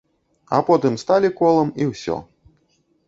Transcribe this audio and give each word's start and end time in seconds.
А 0.57 0.61
потым 0.69 0.97
сталі 1.03 1.29
колам 1.43 1.69
і 1.85 1.87
ўсё. 1.91 2.17